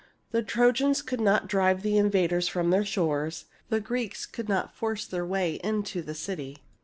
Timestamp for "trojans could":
0.41-1.21